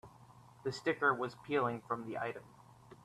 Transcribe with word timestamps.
The 0.63 0.71
sticker 0.71 1.13
was 1.13 1.35
peeling 1.45 1.81
from 1.87 2.07
the 2.07 2.17
item. 2.17 2.41